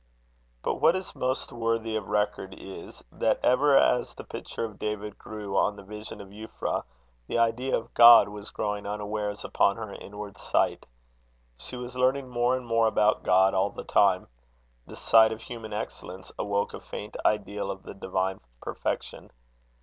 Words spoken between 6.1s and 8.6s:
of Euphra, the idea of God was